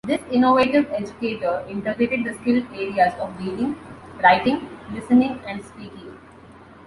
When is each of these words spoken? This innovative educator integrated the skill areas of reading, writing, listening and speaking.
This 0.07 0.19
innovative 0.31 0.89
educator 0.93 1.63
integrated 1.69 2.23
the 2.25 2.33
skill 2.33 2.65
areas 2.73 3.13
of 3.19 3.37
reading, 3.37 3.75
writing, 4.17 4.67
listening 4.95 5.39
and 5.47 5.63
speaking. 5.63 6.17